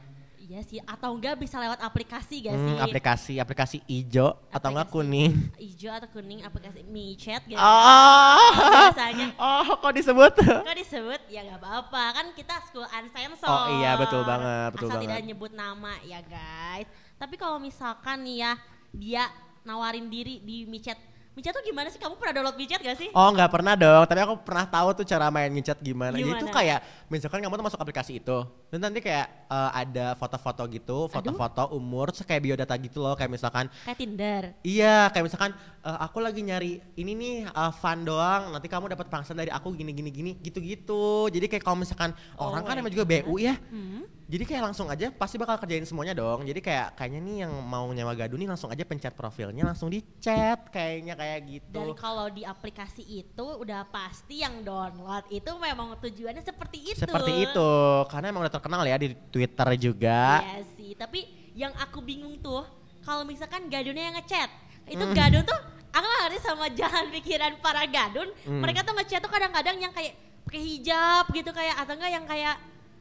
Iya 0.48 0.60
sih 0.62 0.80
atau 0.80 1.12
enggak 1.12 1.36
bisa 1.36 1.56
lewat 1.56 1.76
aplikasi 1.78 2.40
gak 2.40 2.56
Hmm, 2.56 2.64
sih 2.64 2.76
aplikasi, 2.80 3.32
aplikasi 3.36 3.76
ijo 3.86 4.32
atau 4.48 4.68
enggak 4.70 4.88
Aplikasi 4.88 5.04
kuning. 5.04 5.32
hijau 5.60 5.92
atau 5.92 6.08
kuning 6.08 6.40
aplikasi 6.40 6.80
micet 6.82 7.44
gitu 7.44 7.60
Oh, 7.60 8.48
biasanya 8.56 9.26
oh 9.36 9.76
kok 9.76 9.92
disebut? 9.92 10.32
Kok 10.40 10.76
disebut? 10.78 11.20
Ya 11.28 11.44
nggak 11.44 11.60
apa-apa 11.60 12.04
kan 12.14 12.26
kita 12.32 12.64
school 12.64 12.88
unsensor. 12.88 13.44
Oh 13.46 13.76
iya, 13.76 13.92
betul 13.94 14.24
banget, 14.24 14.68
betul 14.72 14.88
Asal 14.88 14.96
banget. 14.96 15.04
tidak 15.06 15.20
nyebut 15.22 15.52
nama 15.52 15.92
ya 16.02 16.20
guys. 16.22 16.88
Tapi 17.14 17.34
kalau 17.36 17.58
misalkan 17.58 18.24
nih 18.24 18.36
ya 18.40 18.52
dia 18.90 19.22
nawarin 19.62 20.08
diri 20.08 20.40
di 20.40 20.64
micet. 20.64 20.96
Micet 21.34 21.52
tuh 21.52 21.62
gimana 21.62 21.86
sih? 21.86 22.00
Kamu 22.00 22.16
pernah 22.16 22.34
download 22.34 22.56
micet 22.56 22.80
gak 22.80 22.96
sih? 22.96 23.12
Oh 23.12 23.28
nggak 23.28 23.46
pernah 23.48 23.76
dong, 23.76 24.02
tapi 24.04 24.18
aku 24.18 24.40
pernah 24.40 24.64
tahu 24.64 24.88
tuh 24.92 25.04
cara 25.04 25.28
main 25.28 25.52
ngechat 25.52 25.78
gimana. 25.78 26.16
Jadi 26.16 26.24
Gimana? 26.24 26.40
tuh 26.40 26.50
kayak 26.50 26.78
misalkan 27.06 27.38
kamu 27.38 27.54
tuh 27.54 27.66
masuk 27.68 27.78
aplikasi 27.78 28.18
itu, 28.18 28.38
dan 28.69 28.79
nanti 28.85 29.00
kayak 29.00 29.49
eh, 29.49 29.70
ada 29.73 30.12
foto-foto 30.15 30.62
gitu, 30.69 31.09
foto-foto 31.09 31.73
umur, 31.73 32.12
terus 32.12 32.29
kayak 32.29 32.43
biodata 32.44 32.75
gitu 32.76 33.00
loh, 33.00 33.17
kayak 33.17 33.32
misalkan 33.32 33.67
Kayak 33.88 33.99
Tinder. 33.99 34.43
Iya, 34.61 35.09
kayak 35.09 35.25
misalkan 35.25 35.53
eh, 35.85 35.99
aku 36.05 36.19
lagi 36.20 36.41
nyari 36.44 36.81
ini 37.00 37.12
nih 37.17 37.37
eh, 37.49 37.73
fun 37.81 38.05
doang, 38.05 38.53
nanti 38.53 38.69
kamu 38.69 38.93
dapat 38.93 39.09
pangsa 39.09 39.32
dari 39.32 39.49
aku 39.49 39.73
gini 39.73 39.97
gini 39.97 40.11
gini 40.12 40.32
gitu-gitu. 40.44 41.32
Jadi 41.32 41.47
kayak 41.49 41.65
kalau 41.65 41.81
misalkan 41.81 42.12
Oh 42.37 42.53
orang 42.53 42.62
kan 42.65 42.76
emang 42.76 42.93
juga 42.93 43.09
BU 43.09 43.41
ya. 43.41 43.56
Hmm. 43.73 44.05
Jadi 44.29 44.44
kayak 44.44 44.61
langsung 44.61 44.93
aja 44.93 45.09
pasti 45.09 45.41
bakal 45.41 45.56
kerjain 45.56 45.88
semuanya 45.88 46.12
dong. 46.12 46.44
Jadi 46.44 46.61
kayak 46.61 47.00
kayaknya 47.00 47.20
nih 47.25 47.37
yang 47.49 47.53
mau 47.65 47.88
nyewa 47.88 48.12
gaduh 48.12 48.37
nih 48.37 48.44
langsung 48.44 48.69
aja 48.69 48.85
pencet 48.85 49.17
profilnya 49.17 49.65
langsung 49.65 49.88
di 49.88 50.05
chat 50.20 50.69
kayaknya 50.69 51.17
kayak 51.17 51.49
gitu. 51.49 51.73
Dan 51.73 51.97
kalau 51.97 52.29
di 52.29 52.44
aplikasi 52.44 53.09
itu 53.09 53.47
udah 53.56 53.88
pasti 53.88 54.44
yang 54.44 54.61
download 54.61 55.25
itu 55.32 55.49
memang 55.56 55.97
tujuannya 55.97 56.44
seperti 56.44 56.93
itu. 56.93 57.09
Seperti 57.09 57.32
itu, 57.49 57.73
karena 58.12 58.29
emang 58.29 58.44
udah 58.44 58.53
terkenal 58.58 58.82
ya 58.82 58.96
di 58.96 59.08
Twitter 59.28 59.69
juga. 59.81 60.43
Iya 60.43 60.60
sih, 60.75 60.90
tapi 60.93 61.25
yang 61.55 61.70
aku 61.76 61.99
bingung 62.00 62.37
tuh 62.38 62.66
kalau 63.00 63.22
misalkan 63.22 63.66
gadunnya 63.66 64.05
yang 64.05 64.16
ngechat, 64.16 64.50
itu 64.87 65.00
Hmm. 65.00 65.14
gadun 65.14 65.43
tuh 65.43 65.58
aku 65.88 66.05
ngerti 66.05 66.38
sama 66.40 66.66
jalan 66.70 67.06
pikiran 67.14 67.52
para 67.58 67.82
gadun. 67.84 68.28
Hmm. 68.43 68.60
Mereka 68.60 68.82
tuh 68.82 68.94
ngechat 68.94 69.20
tuh 69.20 69.28
kadang-kadang 69.28 69.76
yang 69.76 69.90
kayak 69.90 70.12
pakai 70.43 70.60
hijab 70.60 71.25
gitu 71.31 71.50
kayak 71.50 71.76
atau 71.76 71.93
enggak 71.93 72.10
yang 72.10 72.25
kayak 72.25 72.56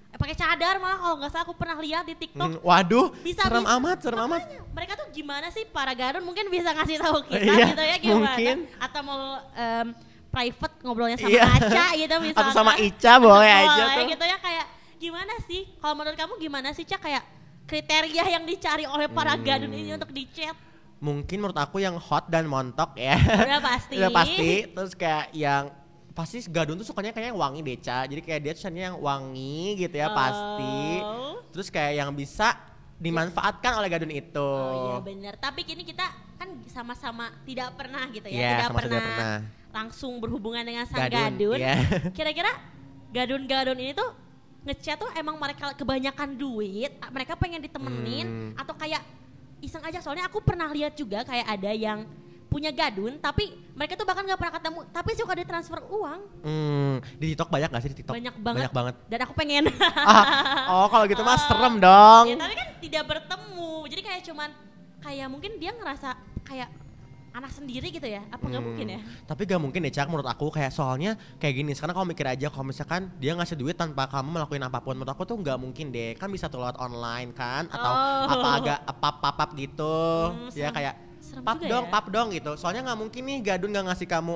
eh, 0.08 0.18
pakai 0.18 0.36
cadar 0.36 0.76
malah 0.78 0.98
kalau 0.98 1.16
nggak 1.18 1.32
salah 1.32 1.44
aku 1.44 1.54
pernah 1.54 1.78
lihat 1.78 2.04
di 2.04 2.16
TikTok. 2.16 2.50
Hmm, 2.50 2.62
waduh, 2.62 3.12
Bisa 3.20 3.44
serem 3.44 3.64
bisa- 3.64 3.76
amat, 3.76 3.98
serem 4.00 4.20
amat. 4.22 4.42
Mereka 4.70 4.94
tuh 4.96 5.08
gimana 5.12 5.48
sih 5.50 5.64
para 5.66 5.92
gadun 5.92 6.24
mungkin 6.24 6.48
bisa 6.48 6.72
ngasih 6.72 6.98
tahu 6.98 7.18
kita 7.28 7.44
Iya, 7.50 7.66
gitu 7.68 7.84
ya 7.84 7.98
gimana? 7.98 8.20
mungkin. 8.32 8.56
Atau 8.78 9.02
mau 9.02 9.20
em, 9.52 9.88
private 10.28 10.76
ngobrolnya 10.82 11.18
sama 11.18 11.30
Iya. 11.30 11.44
Aca 11.46 11.86
gitu 11.96 12.16
misalnya. 12.20 12.40
Atau 12.44 12.54
sama 12.54 12.74
Ica 12.78 13.14
boleh 13.18 13.48
aja 13.50 13.84
tuh. 13.96 14.06
gitu 14.08 14.26
ya 14.26 14.38
kayak 14.38 14.66
gimana 14.98 15.34
sih? 15.44 15.66
Kalau 15.78 15.94
menurut 15.94 16.16
kamu 16.16 16.34
gimana 16.38 16.70
sih 16.72 16.84
Cak 16.84 17.00
kayak 17.00 17.24
kriteria 17.64 18.26
yang 18.30 18.44
dicari 18.44 18.84
oleh 18.84 19.08
para 19.08 19.34
Hmm. 19.34 19.44
gadun 19.44 19.72
ini 19.72 19.92
untuk 19.92 20.10
di 20.10 20.26
chat? 20.28 20.56
Mungkin 20.98 21.38
menurut 21.38 21.56
aku 21.56 21.78
yang 21.78 21.94
hot 21.96 22.26
dan 22.26 22.46
montok 22.46 22.96
ya. 22.96 23.16
Udah 23.16 23.62
pasti. 23.62 23.96
Udah 24.02 24.10
pasti. 24.10 24.52
Terus 24.66 24.94
kayak 24.94 25.30
yang 25.32 25.70
pasti 26.12 26.42
gadun 26.44 26.74
tuh 26.76 26.88
sukanya 26.88 27.12
kayak 27.12 27.30
yang 27.30 27.38
wangi 27.38 27.62
Deca. 27.62 28.04
Jadi 28.04 28.18
kayak 28.20 28.40
dia 28.42 28.52
tuh 28.52 28.74
yang 28.74 28.98
wangi 28.98 29.78
gitu 29.78 29.94
ya 29.94 30.10
pasti. 30.10 30.80
Oh. 31.06 31.38
Terus 31.52 31.70
kayak 31.70 31.94
yang 31.98 32.10
bisa 32.12 32.58
dimanfaatkan 32.98 33.78
oleh 33.78 33.88
gadun 33.88 34.10
itu. 34.10 34.42
Oh 34.42 34.74
iya 34.90 34.98
benar. 35.06 35.34
Tapi 35.38 35.62
kini 35.62 35.86
kita 35.86 36.02
kan 36.34 36.50
sama-sama 36.66 37.30
tidak 37.46 37.78
pernah 37.78 38.10
gitu 38.10 38.26
ya, 38.26 38.34
Iya, 38.34 38.50
tidak, 38.50 38.66
sama-sama 38.66 38.78
pernah 38.80 38.98
tidak 38.98 39.06
pernah. 39.14 39.38
langsung 39.70 40.14
berhubungan 40.18 40.64
dengan 40.64 40.86
sang 40.86 41.06
Gadun, 41.06 41.22
gadun. 41.38 41.58
iya. 41.62 41.76
Kira-kira 42.10 42.52
gadun-gadun 43.10 43.78
ini 43.78 43.94
tuh 43.94 44.10
ngechat 44.68 44.98
tuh 44.98 45.10
emang 45.14 45.36
mereka 45.36 45.72
kebanyakan 45.72 46.30
duit, 46.34 46.92
mereka 47.08 47.34
pengen 47.34 47.60
ditemenin 47.60 48.28
Hmm. 48.28 48.52
atau 48.54 48.74
kayak 48.74 49.00
iseng 49.60 49.82
aja 49.82 49.98
soalnya 49.98 50.24
aku 50.24 50.38
pernah 50.40 50.68
lihat 50.68 50.94
juga 50.94 51.24
kayak 51.24 51.48
ada 51.48 51.72
yang 51.72 52.04
punya 52.48 52.70
gadun 52.70 53.18
tapi 53.18 53.44
mereka 53.74 53.94
tuh 53.94 54.04
bahkan 54.04 54.24
nggak 54.24 54.38
pernah 54.38 54.54
ketemu 54.54 54.80
tapi 54.90 55.10
suka 55.14 55.34
ditransfer 55.34 55.80
uang 55.84 56.20
Hmm, 56.42 56.96
di 57.14 57.26
TikTok 57.30 57.50
banyak 57.50 57.70
gak 57.70 57.82
sih 57.82 57.90
di 57.90 57.98
TikTok? 57.98 58.14
banyak 58.14 58.36
banget 58.38 58.60
Banyak 58.62 58.74
banget. 58.74 58.96
dan 59.06 59.20
aku 59.22 59.34
pengen 59.34 59.64
Ah, 59.98 60.24
oh 60.78 60.88
kalau 60.88 61.06
gitu 61.06 61.20
mah 61.22 61.36
Oh. 61.38 61.44
serem 61.44 61.76
dong. 61.78 62.26
ya 62.26 62.36
tapi 62.38 62.54
kan 62.54 62.68
tidak 62.80 63.04
bertemu 63.06 63.72
jadi 63.88 64.02
kayak 64.02 64.22
cuman 64.26 64.50
kayak 65.00 65.28
mungkin 65.28 65.52
dia 65.58 65.72
ngerasa 65.72 66.10
kayak 66.44 66.70
anak 67.38 67.52
sendiri 67.52 67.88
gitu 67.88 68.04
ya? 68.04 68.26
Apa 68.28 68.42
nggak 68.42 68.58
Hmm, 68.58 68.68
mungkin 68.74 68.88
ya? 68.90 69.00
Tapi 69.24 69.42
gak 69.46 69.62
mungkin 69.62 69.80
deh 69.80 69.94
Cak 69.94 70.08
menurut 70.08 70.26
aku. 70.26 70.50
Kayak 70.50 70.74
soalnya 70.74 71.12
kayak 71.38 71.54
gini 71.56 71.72
sekarang 71.72 71.94
kamu 71.94 72.08
mikir 72.12 72.26
aja 72.26 72.48
kalau 72.50 72.66
misalkan 72.66 73.14
dia 73.16 73.32
ngasih 73.32 73.54
duit 73.54 73.78
tanpa 73.78 74.06
kamu 74.06 74.30
melakukan 74.34 74.64
apa 74.64 74.80
pun 74.80 74.94
menurut 74.94 75.14
aku 75.14 75.24
tuh 75.24 75.38
nggak 75.38 75.56
mungkin 75.56 75.90
deh. 75.90 76.18
Kan 76.18 76.28
bisa 76.28 76.48
tuh 76.48 76.60
lewat 76.60 76.78
online 76.78 77.30
kan 77.32 77.70
atau 77.70 77.92
Oh. 77.94 78.26
apa 78.28 78.48
agak 78.58 78.80
pap 78.98 79.18
pap 79.22 79.50
gitu. 79.54 79.98
Hmm, 80.28 80.50
ya 80.52 80.70
kayak 80.70 80.96
pap 81.40 81.60
dong 81.62 81.86
ya. 81.86 81.92
pap 81.92 82.06
dong 82.10 82.28
gitu. 82.32 82.52
Soalnya 82.56 82.82
nggak 82.84 83.00
mungkin 83.00 83.22
nih 83.24 83.38
gadun 83.44 83.70
nggak 83.70 83.86
ngasih 83.88 84.08
kamu 84.08 84.36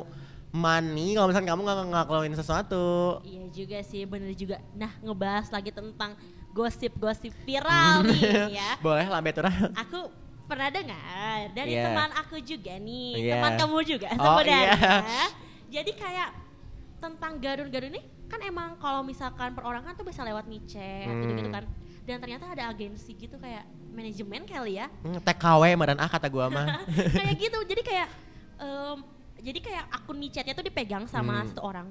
money 0.52 1.16
kalau 1.16 1.28
misalkan 1.28 1.50
kamu 1.50 1.62
nggak 1.64 1.78
ngelakuin 1.88 2.36
sesuatu. 2.36 3.18
Iya 3.24 3.44
juga 3.50 3.78
sih 3.82 4.06
bener 4.06 4.32
juga. 4.34 4.62
Nah 4.72 4.94
ngebahas 5.00 5.50
lagi 5.50 5.72
tentang 5.72 6.14
gosip-gosip 6.52 7.32
viral 7.42 8.04
nih 8.06 8.22
ya. 8.60 8.76
Boleh 8.78 9.08
lambe 9.08 9.32
turah 9.32 9.56
aku 9.74 10.12
pernah 10.52 10.68
dengar 10.68 11.38
dari 11.52 11.72
Iya. 11.72 11.84
teman 11.88 12.10
aku 12.14 12.36
juga 12.38 12.74
nih 12.76 13.12
Iya. 13.18 13.34
teman 13.34 13.52
kamu 13.56 13.78
juga 13.88 14.10
Oh, 14.12 14.20
sebenarnya 14.36 14.60
iya. 14.68 15.26
jadi 15.72 15.92
kayak 15.94 16.30
tentang 17.00 17.34
gadun-gadun 17.38 17.90
ini 17.90 18.02
kan 18.28 18.40
emang 18.42 18.76
kalau 18.78 19.00
misalkan 19.02 19.52
perorangan 19.52 19.92
tuh 19.94 20.04
bisa 20.04 20.22
lewat 20.22 20.44
micet 20.46 21.08
Hmm. 21.08 21.24
gitu-gitu 21.24 21.50
kan 21.50 21.64
dan 22.02 22.18
ternyata 22.18 22.46
ada 22.48 22.68
agensi 22.68 23.14
gitu 23.14 23.36
kayak 23.36 23.64
manajemen 23.90 24.44
kali 24.44 24.76
ya 24.76 24.92
Hmm, 25.02 25.18
TKW 25.18 25.64
madan 25.74 25.98
ah 25.98 26.08
kata 26.08 26.28
gua 26.28 26.48
mah 26.48 26.84
kayak 27.16 27.36
gitu 27.38 27.58
jadi 27.72 27.82
kayak 27.82 28.08
em, 28.58 28.98
jadi 29.40 29.60
kayak 29.60 29.84
akun 29.90 30.18
micetnya 30.18 30.52
tuh 30.52 30.62
dipegang 30.62 31.08
sama 31.08 31.42
Hmm. 31.42 31.48
satu 31.48 31.62
orang 31.62 31.88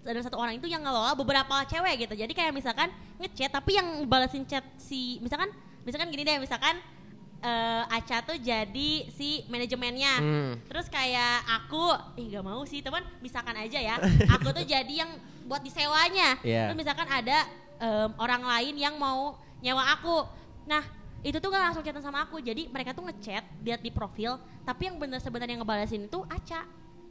dan 0.00 0.20
satu 0.20 0.36
orang 0.36 0.54
itu 0.54 0.66
yang 0.66 0.80
ngelola 0.80 1.12
beberapa 1.14 1.64
cewek 1.64 2.06
gitu 2.06 2.14
jadi 2.14 2.30
kayak 2.30 2.52
misalkan 2.52 2.88
ngechat 3.18 3.50
tapi 3.50 3.74
yang 3.74 3.86
balasin 4.04 4.44
chat 4.44 4.62
si 4.76 5.16
misalkan 5.18 5.48
misalkan 5.80 6.08
gini 6.08 6.22
deh 6.22 6.36
misalkan 6.38 6.76
eh, 7.44 7.84
Aca 7.92 8.24
tuh 8.24 8.36
jadi 8.36 8.90
si 9.10 9.44
manajemennya 9.46 10.12
Hmm. 10.16 10.52
terus 10.64 10.88
kayak 10.88 11.44
aku 11.46 11.84
ih 12.16 12.32
gak 12.32 12.42
mau 12.42 12.64
sih 12.64 12.80
teman 12.80 13.04
misalkan 13.20 13.52
aja 13.54 13.76
ya 13.76 13.96
aku 14.34 14.48
tuh 14.50 14.64
jadi 14.64 14.94
yang 14.96 15.10
buat 15.44 15.60
disewanya 15.60 16.40
Iya. 16.40 16.66
terus 16.66 16.80
misalkan 16.80 17.04
ada 17.04 17.44
em, 17.76 18.10
orang 18.16 18.40
lain 18.42 18.74
yang 18.78 18.96
mau 18.96 19.36
nyewa 19.60 19.84
aku 19.92 20.24
nah 20.64 20.80
itu 21.20 21.36
tuh 21.36 21.48
gak 21.48 21.62
langsung 21.62 21.80
chatan 21.80 22.00
sama 22.00 22.22
aku 22.22 22.36
jadi 22.38 22.64
mereka 22.66 22.90
tuh 22.90 23.04
ngechat 23.04 23.44
lihat 23.60 23.78
di 23.78 23.88
profil 23.88 24.36
tapi 24.62 24.88
yang 24.88 24.96
bener 24.96 25.20
sebenarnya 25.20 25.56
ngebalesin 25.56 26.04
itu 26.04 26.24
Aca 26.24 26.64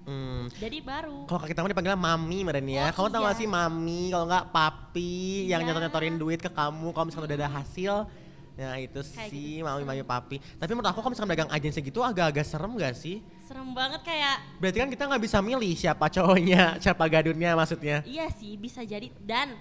Hmm. 0.04 0.52
jadi 0.54 0.84
baru 0.84 1.24
Kalau 1.24 1.40
kaki 1.40 1.56
tamu 1.56 1.72
dipanggilnya 1.72 1.96
mami 1.96 2.44
meren 2.44 2.68
ya. 2.68 2.92
Oh, 2.92 3.08
kamu 3.08 3.08
tahu 3.08 3.22
iya. 3.24 3.28
gak 3.30 3.38
sih 3.40 3.48
mami? 3.48 4.12
Kalau 4.12 4.26
nggak 4.28 4.46
papi 4.52 5.14
yang 5.48 5.64
Iya. 5.64 5.72
nyetor-nyetorin 5.72 6.20
duit 6.20 6.44
ke 6.44 6.52
kamu. 6.52 6.92
Kalau 6.92 7.06
misalkan 7.08 7.32
udah 7.32 7.40
ada 7.40 7.52
hasil, 7.56 7.94
nah 8.54 8.78
itu 8.78 9.02
Kayak 9.02 9.30
sih 9.34 9.58
gitu, 9.58 9.66
mami 9.66 9.82
mami 9.82 10.04
papi. 10.04 10.38
Tapi 10.38 10.72
menurut 10.72 10.86
aku 10.88 11.00
kalau 11.00 11.12
misalkan 11.12 11.32
dagang 11.32 11.50
agensi 11.50 11.80
gitu 11.80 12.00
agak-agak 12.00 12.46
serem 12.46 12.72
gak 12.76 12.94
sih? 12.94 13.18
serem 13.44 13.70
banget 13.70 14.02
kayak 14.02 14.40
Berarti 14.56 14.78
kan 14.78 14.90
kita 14.90 15.04
nggak 15.04 15.22
bisa 15.22 15.38
milih 15.40 15.74
siapa 15.74 16.06
cowoknya, 16.08 16.62
siapa 16.84 17.04
gadunnya 17.08 17.54
maksudnya. 17.54 18.02
iya 18.04 18.30
sih 18.30 18.56
bisa 18.56 18.82
jadi 18.82 19.10
dan 19.20 19.58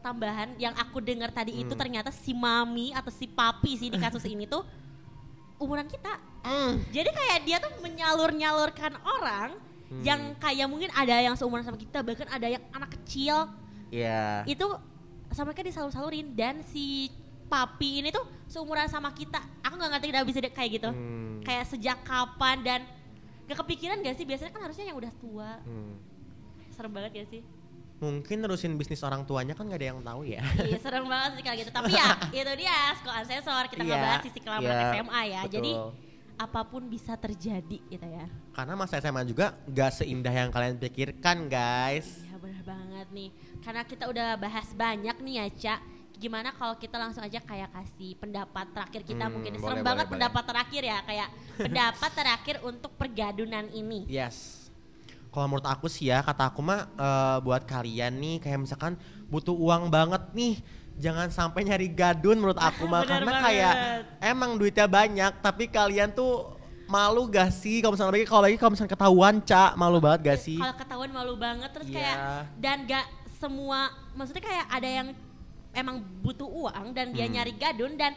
tambahan 0.00 0.54
yang 0.56 0.72
aku 0.74 0.98
dengar 0.98 1.28
tadi 1.28 1.54
itu 1.56 1.68
Hmm. 1.68 1.78
ternyata 1.78 2.08
si 2.08 2.30
mami 2.30 2.90
atau 2.90 3.10
si 3.10 3.26
papi 3.26 3.74
sih 3.74 3.88
di 3.88 3.96
kasus 3.96 4.22
ini 4.28 4.44
tuh 4.44 4.62
umuran 5.56 5.84
kita. 5.84 6.12
Mm. 6.42 6.72
Jadi 6.90 7.10
kayak 7.10 7.38
dia 7.42 7.56
tuh 7.58 7.72
menyalur-nyalurkan 7.80 8.92
orang 9.02 9.50
Hmm. 9.86 10.02
yang 10.02 10.20
kayak 10.36 10.66
mungkin 10.66 10.90
ada 10.90 11.14
yang 11.16 11.34
seumuran 11.34 11.62
sama 11.62 11.76
kita 11.76 12.02
bahkan 12.02 12.26
ada 12.26 12.48
yang 12.48 12.62
anak 12.70 12.90
kecil 12.98 13.46
Iya. 13.86 14.42
itu 14.44 14.66
sama 15.30 15.50
mereka 15.50 15.62
disalur-salurin 15.62 16.34
dan 16.34 16.58
si 16.64 17.06
papi 17.46 18.00
ini 18.00 18.10
tuh 18.10 18.20
seumuran 18.46 18.86
sama 18.86 19.10
kita. 19.10 19.38
Aku 19.62 19.74
nggak 19.74 19.90
ngerti 19.92 20.06
kenapa 20.08 20.26
bisa 20.26 20.40
de- 20.40 20.50
kayak 20.50 20.70
gitu. 20.72 20.90
Hmm. 20.90 21.40
Kayak 21.40 21.64
sejak 21.68 21.98
kapan 22.02 22.56
dan 22.60 22.80
gak 23.44 23.56
kepikiran 23.56 24.02
gak 24.02 24.14
sih 24.14 24.26
biasanya 24.26 24.50
kan 24.50 24.62
harusnya 24.62 24.84
yang 24.84 24.98
udah 24.98 25.12
tua. 25.16 25.62
Hmm. 25.62 25.94
Serem 26.68 26.90
banget 26.90 27.10
gak 27.16 27.28
sih? 27.30 27.42
Mungkin 27.96 28.36
nerusin 28.38 28.74
bisnis 28.74 29.00
orang 29.00 29.22
tuanya 29.22 29.54
kan 29.54 29.64
gak 29.64 29.78
ada 29.78 29.88
yang 29.88 30.02
tahu 30.02 30.26
ya. 30.26 30.42
Iya 30.60 30.76
serem 30.76 31.06
banget 31.06 31.30
sih 31.32 31.42
kalau 31.42 31.56
gitu. 31.56 31.70
Tapi 31.70 31.90
ya 31.92 32.08
itu 32.42 32.52
dia 32.58 32.76
sekolah 32.98 33.22
sensor 33.22 33.64
kita 33.66 33.80
Iya, 33.80 33.94
ngebahas 33.94 34.20
sisi 34.20 34.38
kelam 34.38 34.60
iya, 34.60 34.68
anak 34.68 34.86
SMA 34.92 35.20
ya. 35.24 35.40
betul. 35.40 35.54
Jadi 35.54 35.72
apa 36.36 36.60
pun 36.68 36.82
bisa 36.84 37.16
terjadi 37.16 37.78
gitu 37.86 38.04
ya. 38.04 38.26
Karena 38.52 38.74
masa 38.74 38.98
SMA 38.98 39.22
juga 39.24 39.54
gak 39.64 39.90
seindah 39.96 40.34
yang 40.34 40.50
kalian 40.50 40.76
pikirkan 40.76 41.46
guys. 41.46 42.26
Ya 42.26 42.36
benar 42.36 42.62
banget 42.66 43.06
nih. 43.08 43.30
Karena 43.62 43.82
kita 43.82 44.04
udah 44.06 44.34
bahas 44.36 44.68
banyak 44.72 45.16
nih 45.16 45.34
ya, 45.38 45.46
Cak. 45.48 45.80
Gimana 46.16 46.48
kalau 46.50 46.74
kita 46.74 46.96
langsung 46.96 47.20
aja 47.20 47.38
kayak 47.38 47.68
kasih 47.70 48.16
pendapat 48.16 48.66
terakhir 48.70 49.00
kita 49.02 49.24
Hmm, 49.24 49.32
mungkin 49.32 49.52
boleh, 49.52 49.62
serem 49.62 49.74
boleh, 49.74 49.86
banget 49.86 50.02
boleh. 50.02 50.12
pendapat 50.16 50.42
terakhir 50.44 50.82
ya 50.82 50.98
kayak 51.02 51.28
pendapat 51.66 52.10
terakhir 52.12 52.56
untuk 52.62 52.90
pergadunan 52.92 53.66
ini. 53.70 54.04
Yes. 54.06 54.66
Kalau 55.28 55.46
menurut 55.46 55.64
aku 55.64 55.86
sih 55.86 56.08
ya, 56.08 56.20
kata 56.20 56.48
aku 56.48 56.60
mah 56.60 56.88
eh, 56.88 57.38
buat 57.40 57.62
kalian 57.62 58.16
nih 58.16 58.36
kayak 58.38 58.58
misalkan 58.58 58.96
butuh 59.26 59.52
uang 59.52 59.86
banget 59.86 60.32
nih, 60.32 60.56
jangan 60.96 61.28
sampai 61.28 61.60
nyari 61.62 61.88
gadun 61.88 62.36
menurut 62.36 62.56
aku 62.56 62.84
mah 62.84 63.04
karena 63.10 63.28
banget. 63.30 63.44
kayak 63.44 63.74
emang 64.24 64.56
duitnya 64.56 64.88
banyak 64.88 65.32
tapi 65.38 65.68
kalian 65.68 66.08
tuh 66.10 66.56
malu 66.86 67.26
gak 67.26 67.50
sih 67.50 67.82
kalau 67.82 67.92
misalnya 67.92 68.14
lagi 68.14 68.24
kalau 68.24 68.42
lagi 68.42 68.56
kalau 68.56 68.72
misalnya 68.72 68.92
ketahuan 68.94 69.34
cak 69.42 69.70
malu 69.74 69.98
banget 69.98 70.20
gak 70.24 70.40
sih? 70.40 70.56
Kalau 70.56 70.72
ketahuan 70.74 71.10
malu 71.10 71.34
banget 71.36 71.68
terus 71.68 71.86
Iya. 71.86 71.94
kayak 71.94 72.16
dan 72.56 72.76
gak 72.86 73.06
semua 73.36 73.78
maksudnya 74.14 74.40
kayak 74.40 74.64
ada 74.70 74.88
yang 74.88 75.08
emang 75.76 75.96
butuh 76.18 76.48
uang 76.48 76.90
dan 76.90 77.12
dia 77.12 77.24
Hmm. 77.24 77.36
nyari 77.36 77.52
gadun 77.52 77.92
dan 77.94 78.16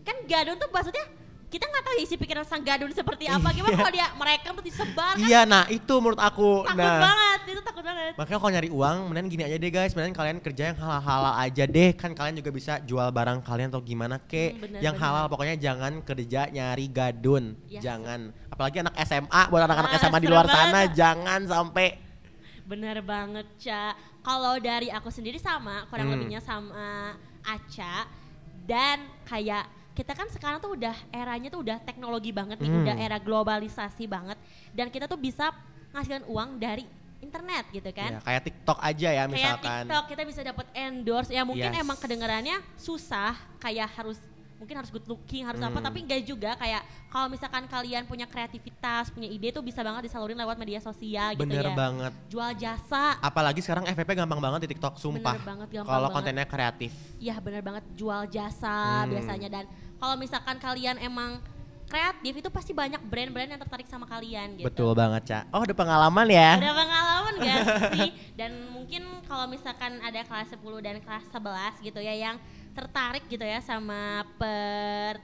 kan 0.00 0.16
gadun 0.24 0.56
tuh 0.56 0.68
maksudnya 0.68 1.04
kita 1.46 1.64
nggak 1.64 1.84
tahu 1.86 1.96
isi 2.02 2.14
pikiran 2.16 2.42
sang 2.42 2.60
gadun 2.60 2.90
seperti 2.90 3.30
apa 3.30 3.46
gimana 3.48 3.70
Iya. 3.70 3.78
kalau 3.78 3.92
dia 3.92 4.08
mereka 4.12 4.46
tuh 4.50 4.64
disebar 4.64 5.14
kan 5.14 5.22
Iya, 5.22 5.40
nah 5.44 5.64
itu 5.68 5.94
menurut 5.94 6.18
aku. 6.18 6.66
takut 6.66 6.74
nah, 6.74 6.98
banget 7.04 7.40
itu 7.46 7.60
takut 7.62 7.84
banget 7.84 8.12
Makanya 8.14 8.38
kalau 8.38 8.52
nyari 8.52 8.70
uang, 8.70 8.96
mending 9.06 9.26
gini 9.28 9.42
aja 9.44 9.56
deh 9.56 9.70
guys, 9.70 9.92
mending 9.92 10.12
kalian 10.12 10.38
kerja 10.38 10.62
yang 10.66 10.76
halal-halal 10.76 11.34
aja 11.36 11.64
deh, 11.64 11.90
kan 11.92 12.10
kalian 12.10 12.34
juga 12.36 12.50
bisa 12.50 12.78
jual 12.80 13.06
barang 13.08 13.38
kalian 13.40 13.68
atau 13.68 13.78
gimana 13.80 14.18
kek, 14.20 14.50
Hmm, 14.50 14.62
bener, 14.62 14.80
yang 14.80 14.94
bener. 14.94 15.04
halal 15.04 15.24
pokoknya 15.28 15.54
jangan 15.56 15.92
kerja 16.00 16.40
nyari 16.48 16.86
gadun, 16.88 17.44
Ya, 17.64 17.78
jangan. 17.80 18.34
Apalagi 18.48 18.76
anak 18.80 18.94
SMA, 19.00 19.42
buat 19.46 19.62
anak-anak 19.62 19.90
Ah, 19.90 19.98
SMA 20.00 20.18
di 20.18 20.26
luar 20.26 20.46
banget. 20.46 20.58
sana, 20.64 20.80
jangan 20.92 21.40
sampai. 21.44 21.88
Bener 22.64 22.98
banget, 23.00 23.46
Ca. 23.60 23.94
Kalau 24.24 24.56
dari 24.56 24.88
aku 24.88 25.12
sendiri 25.12 25.36
sama, 25.36 25.84
kurang 25.86 26.08
Hmm. 26.08 26.16
lebihnya 26.16 26.40
sama 26.40 27.12
Aca. 27.44 28.08
Dan 28.64 29.04
kayak 29.28 29.68
kita 29.92 30.10
kan 30.10 30.26
sekarang 30.26 30.58
tuh 30.58 30.72
udah 30.74 30.96
eranya 31.12 31.52
tuh 31.52 31.60
udah 31.60 31.76
teknologi 31.78 32.32
banget 32.32 32.56
nih, 32.56 32.72
Hmm. 32.72 32.82
udah 32.82 32.96
era 32.96 33.20
globalisasi 33.20 34.08
banget. 34.08 34.40
Dan 34.72 34.88
kita 34.88 35.04
tuh 35.04 35.20
bisa 35.20 35.52
ngasilkan 35.92 36.24
uang 36.26 36.56
dari 36.56 36.88
internet 37.20 37.68
gitu 37.70 37.88
kan. 37.92 38.16
Ya, 38.16 38.20
kayak 38.20 38.42
TikTok 38.42 38.78
aja 38.80 39.08
ya 39.12 39.24
Kayak 39.24 39.30
misalkan. 39.30 39.84
TikTok 39.84 40.04
kita 40.08 40.22
bisa 40.24 40.40
dapat 40.42 40.66
endorse 40.72 41.30
ya 41.30 41.44
mungkin 41.44 41.70
Yes. 41.70 41.80
emang 41.80 41.96
kedengarannya 41.96 42.56
susah 42.74 43.32
kayak 43.60 43.92
harus 43.92 44.18
mungkin 44.64 44.74
harus 44.74 44.88
good 44.88 45.04
looking 45.04 45.44
harus 45.44 45.60
apa 45.60 45.70
Hmm. 45.70 45.84
tapi 45.84 45.98
enggak 46.00 46.24
juga 46.24 46.50
kayak 46.54 46.80
kalau 47.06 47.28
misalkan 47.28 47.64
kalian 47.64 48.02
punya 48.02 48.24
kreativitas 48.24 49.08
punya 49.08 49.28
ide 49.28 49.48
tuh 49.50 49.60
bisa 49.60 49.80
banget 49.80 50.08
disalurin 50.08 50.34
lewat 50.34 50.56
media 50.56 50.80
sosial 50.80 51.32
gitu 51.32 51.44
Bener 51.44 51.62
ya 51.62 51.76
banget. 51.76 52.12
jual 52.26 52.50
jasa 52.54 53.20
Apalagi 53.20 53.60
sekarang 53.60 53.84
FVP 53.86 54.10
gampang 54.14 54.40
banget 54.40 54.64
di 54.64 54.72
TikTok, 54.72 54.96
sumpah. 54.96 55.34
Bener 55.34 55.44
banget, 55.44 55.68
gampang 55.70 55.92
Kalau 55.92 56.08
kontennya 56.10 56.44
kreatif. 56.44 56.90
Iya 57.18 57.36
bener 57.38 57.60
banget 57.60 57.84
jual 57.92 58.24
jasa 58.26 59.04
Hmm. 59.04 59.10
biasanya 59.10 59.48
dan 59.50 59.64
kalau 59.96 60.16
misalkan 60.16 60.56
kalian 60.56 60.96
emang 60.98 61.44
kreatif 61.84 62.32
itu 62.34 62.48
pasti 62.48 62.72
banyak 62.72 62.98
brand-brand 63.02 63.46
yang 63.46 63.60
tertarik 63.60 63.84
sama 63.84 64.02
kalian 64.04 64.56
gitu. 64.56 64.66
Betul 64.66 64.90
banget, 64.92 65.22
Cak. 65.26 65.42
Oh, 65.50 65.60
udah 65.60 65.76
pengalaman 65.76 66.26
ya? 66.26 66.56
Ada 66.56 66.72
pengalaman 66.72 67.32
gak 67.38 67.60
sih? 67.92 68.08
Dan 68.32 68.50
mungkin 68.72 69.04
kalau 69.22 69.44
misalkan 69.46 70.00
ada 70.00 70.20
kelas 70.20 70.48
10 70.50 70.58
dan 70.80 70.96
kelas 70.98 71.28
11 71.28 71.84
gitu 71.84 72.00
ya 72.00 72.14
yang 72.16 72.36
tertarik 72.74 73.24
gitu 73.24 73.40
ya 73.40 73.58
sama 73.58 74.26
per 74.34 75.22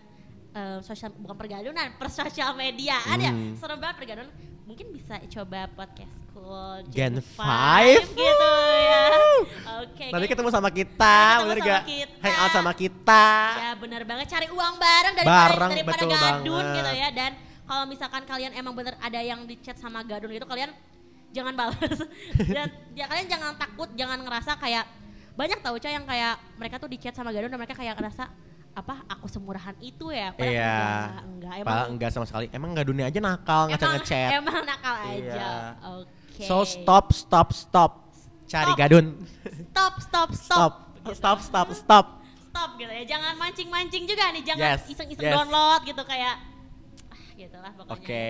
eh, 0.50 0.78
sosial 0.80 1.10
bukan 1.12 1.36
pergadunan, 1.36 1.94
per 1.98 2.08
sosial 2.08 2.54
media. 2.54 2.98
Ada 3.04 3.30
Hmm. 3.30 3.54
serem 3.54 3.78
banget 3.78 3.96
pergadunan. 3.98 4.30
Mungkin 4.64 4.86
bisa 4.88 5.18
coba 5.28 5.66
podcast 5.68 6.14
School 6.24 6.86
Gen 6.88 7.18
five 7.18 8.06
five. 8.06 8.06
gitu 8.08 8.52
ya. 8.80 9.02
Oke. 9.82 10.06
Nanti 10.08 10.24
kayak- 10.24 10.30
ketemu 10.30 10.48
sama 10.48 10.70
kita, 10.70 11.18
Ketemu 11.18 11.42
bener 11.44 11.58
sama 11.58 11.66
gak? 11.68 11.82
kita. 11.84 12.22
Hangout 12.22 12.50
sama 12.52 12.72
kita. 12.72 13.26
Ya 13.56 13.70
benar 13.74 14.02
banget 14.04 14.26
cari 14.28 14.46
uang 14.48 14.74
bareng 14.76 15.14
daripada 15.16 15.42
Bareng, 15.44 15.70
daripada 15.72 15.94
betul 15.96 16.10
gadun 16.12 16.54
banget. 16.56 16.76
gitu 16.76 16.90
ya 16.96 17.08
dan 17.10 17.30
kalau 17.64 17.84
misalkan 17.84 18.22
kalian 18.24 18.52
emang 18.52 18.74
bener 18.74 18.94
ada 18.96 19.20
yang 19.20 19.42
di 19.42 19.54
chat 19.56 19.74
sama 19.74 20.02
gadun 20.02 20.30
gitu 20.30 20.42
kalian 20.44 20.70
jangan 21.30 21.54
balas 21.54 21.98
dan 22.48 22.66
ya 22.92 23.06
kalian 23.06 23.26
jangan 23.28 23.54
takut 23.56 23.86
jangan 23.92 24.18
ngerasa 24.20 24.54
kayak 24.56 24.82
banyak 25.40 25.58
tau 25.58 25.72
cah 25.74 25.88
yang 25.88 26.04
kayak 26.04 26.36
mereka 26.60 26.76
tuh 26.76 26.88
di 26.92 27.00
chat 27.00 27.16
sama 27.16 27.32
gadun 27.32 27.48
dan 27.48 27.56
mereka 27.56 27.72
kayak 27.72 27.96
ngerasa 27.96 28.28
apa 28.70 29.02
aku 29.08 29.26
semurahan 29.26 29.72
itu 29.80 30.12
ya 30.12 30.30
padahal 30.36 30.52
Iya. 30.52 30.76
enggak 30.76 31.24
enggak 31.26 31.54
emang 31.56 31.66
Padahal 31.66 31.88
enggak 31.90 32.10
sama 32.12 32.26
sekali. 32.28 32.46
Emang 32.52 32.68
enggak 32.70 32.86
dunia 32.86 33.04
aja 33.08 33.18
nakal 33.18 33.62
emang, 33.66 33.92
ngechat. 33.96 34.30
emang 34.38 34.60
nakal 34.62 34.94
aja 35.00 35.16
Iya. 35.16 35.52
oke 35.96 36.44
So 36.44 36.56
stop, 36.62 37.10
stop, 37.10 37.48
stop. 37.50 37.92
Cari 38.46 38.72
Stop. 38.72 38.78
gadun. 38.78 39.06
stop 39.72 39.94
stop 39.98 40.28
stop 40.36 40.72
Stop. 41.00 41.16
Stop, 41.16 41.38
stop, 41.40 41.68
stop. 41.72 42.06
stop 42.52 42.70
gitu 42.76 42.92
ya 42.92 43.04
jangan 43.08 43.32
mancing-mancing 43.34 44.04
juga 44.04 44.36
nih 44.36 44.44
jangan 44.44 44.76
Yes, 44.76 44.84
iseng-iseng 44.86 45.24
yes. 45.24 45.32
download 45.32 45.80
gitu 45.82 46.02
kayak 46.04 46.36
ah, 47.08 47.20
gitu 47.32 47.56
lah 47.56 47.72
Oke. 47.72 47.80
pokoknya 47.88 48.22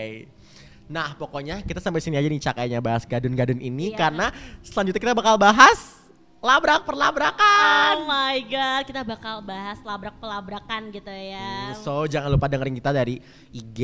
Nah, 0.90 1.14
pokoknya 1.14 1.54
kita 1.62 1.78
sampai 1.78 2.02
sini 2.02 2.18
aja 2.18 2.26
nih 2.26 2.38
Cak 2.40 2.54
kayaknya 2.56 2.80
bahas 2.80 3.06
gadun-gadun 3.06 3.58
ini 3.58 3.90
Iya. 3.92 3.98
karena 3.98 4.26
selanjutnya 4.62 4.98
kita 4.98 5.14
bakal 5.14 5.34
bahas 5.36 5.99
labrak 6.40 6.88
perlabrakan. 6.88 7.94
Oh 8.00 8.08
my 8.08 8.40
god, 8.48 8.82
kita 8.88 9.04
bakal 9.04 9.44
bahas 9.44 9.76
labrak-pelabrakan 9.84 10.88
gitu 10.88 11.12
ya. 11.12 11.76
So, 11.84 12.08
jangan 12.08 12.32
lupa 12.32 12.48
dengerin 12.48 12.72
kita 12.80 12.96
dari 12.96 13.20
IG, 13.52 13.80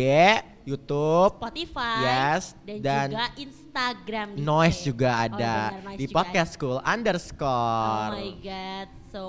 YouTube, 0.64 1.36
Spotify 1.36 2.00
Yes, 2.02 2.56
dan, 2.64 2.80
dan 2.80 3.08
juga 3.12 3.28
Instagram 3.36 4.26
nih. 4.34 4.42
Noise 4.42 4.80
juga 4.88 5.10
Oh, 5.12 5.24
ada 5.28 5.54
benar, 5.70 5.84
Noise 5.84 5.98
di 6.00 6.04
juga 6.08 6.16
podcast 6.16 6.50
school 6.56 6.78
underscore. 6.80 8.10
Oh 8.10 8.16
my 8.16 8.32
god. 8.40 8.88
So, 9.12 9.24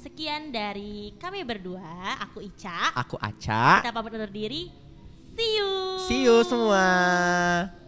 sekian 0.00 0.48
dari 0.48 1.12
kami 1.20 1.44
berdua, 1.44 2.16
aku 2.24 2.40
Ica. 2.40 2.96
Aku 2.96 3.20
Aca. 3.20 3.84
Kita 3.84 3.92
pamit 3.92 4.16
undur 4.16 4.32
diri. 4.32 4.72
See 5.36 5.50
you. 5.56 5.70
See 6.08 6.20
you 6.24 6.36
semua. 6.48 7.79